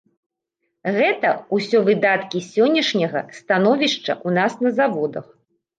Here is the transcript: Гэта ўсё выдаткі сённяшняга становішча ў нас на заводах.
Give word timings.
Гэта 0.95 1.33
ўсё 1.59 1.77
выдаткі 1.89 2.43
сённяшняга 2.49 3.25
становішча 3.39 4.11
ў 4.27 4.39
нас 4.41 4.51
на 4.67 4.79
заводах. 4.81 5.25